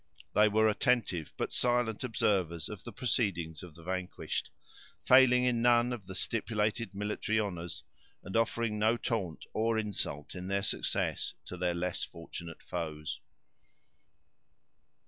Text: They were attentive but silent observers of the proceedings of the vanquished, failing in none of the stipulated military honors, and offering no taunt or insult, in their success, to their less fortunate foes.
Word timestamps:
They 0.33 0.47
were 0.47 0.67
attentive 0.67 1.31
but 1.37 1.51
silent 1.51 2.03
observers 2.03 2.69
of 2.69 2.83
the 2.83 2.91
proceedings 2.91 3.61
of 3.61 3.75
the 3.75 3.83
vanquished, 3.83 4.49
failing 5.03 5.43
in 5.43 5.61
none 5.61 5.93
of 5.93 6.07
the 6.07 6.15
stipulated 6.15 6.95
military 6.95 7.39
honors, 7.39 7.83
and 8.23 8.35
offering 8.35 8.79
no 8.79 8.97
taunt 8.97 9.45
or 9.53 9.77
insult, 9.77 10.33
in 10.33 10.47
their 10.47 10.63
success, 10.63 11.35
to 11.45 11.55
their 11.55 11.75
less 11.75 12.03
fortunate 12.03 12.63
foes. 12.63 13.19